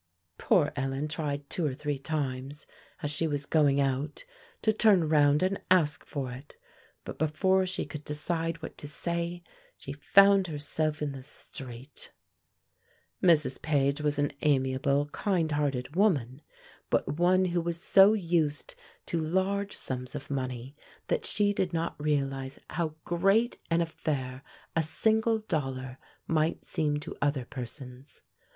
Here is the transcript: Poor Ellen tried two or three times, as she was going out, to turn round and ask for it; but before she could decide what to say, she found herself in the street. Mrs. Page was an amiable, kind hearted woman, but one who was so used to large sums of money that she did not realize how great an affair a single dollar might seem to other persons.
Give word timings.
Poor 0.39 0.71
Ellen 0.75 1.07
tried 1.07 1.47
two 1.47 1.63
or 1.63 1.75
three 1.75 1.99
times, 1.99 2.65
as 3.03 3.11
she 3.11 3.27
was 3.27 3.45
going 3.45 3.79
out, 3.79 4.25
to 4.63 4.73
turn 4.73 5.07
round 5.07 5.43
and 5.43 5.61
ask 5.69 6.03
for 6.05 6.31
it; 6.31 6.55
but 7.05 7.19
before 7.19 7.67
she 7.67 7.85
could 7.85 8.03
decide 8.03 8.63
what 8.63 8.79
to 8.79 8.87
say, 8.87 9.43
she 9.77 9.93
found 9.93 10.47
herself 10.47 11.03
in 11.03 11.11
the 11.11 11.21
street. 11.21 12.11
Mrs. 13.21 13.61
Page 13.61 14.01
was 14.01 14.17
an 14.17 14.31
amiable, 14.41 15.05
kind 15.11 15.51
hearted 15.51 15.95
woman, 15.95 16.41
but 16.89 17.19
one 17.19 17.45
who 17.45 17.61
was 17.61 17.79
so 17.79 18.13
used 18.13 18.73
to 19.05 19.21
large 19.21 19.77
sums 19.77 20.15
of 20.15 20.31
money 20.31 20.75
that 21.09 21.27
she 21.27 21.53
did 21.53 21.73
not 21.73 21.95
realize 22.03 22.57
how 22.71 22.95
great 23.05 23.59
an 23.69 23.81
affair 23.81 24.41
a 24.75 24.81
single 24.81 25.37
dollar 25.37 25.99
might 26.25 26.65
seem 26.65 26.99
to 26.99 27.15
other 27.21 27.45
persons. 27.45 28.23